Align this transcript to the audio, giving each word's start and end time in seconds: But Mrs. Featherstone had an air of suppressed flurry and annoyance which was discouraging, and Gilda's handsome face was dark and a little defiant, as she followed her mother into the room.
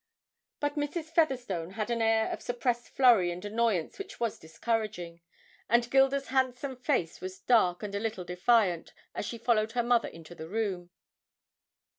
But 0.59 0.73
Mrs. 0.77 1.13
Featherstone 1.13 1.73
had 1.73 1.91
an 1.91 2.01
air 2.01 2.31
of 2.31 2.41
suppressed 2.41 2.89
flurry 2.89 3.29
and 3.29 3.45
annoyance 3.45 3.99
which 3.99 4.19
was 4.19 4.39
discouraging, 4.39 5.21
and 5.69 5.91
Gilda's 5.91 6.29
handsome 6.29 6.75
face 6.75 7.21
was 7.21 7.37
dark 7.39 7.83
and 7.83 7.93
a 7.93 7.99
little 7.99 8.23
defiant, 8.25 8.93
as 9.13 9.27
she 9.27 9.37
followed 9.37 9.73
her 9.73 9.83
mother 9.83 10.09
into 10.09 10.33
the 10.33 10.47
room. 10.47 10.89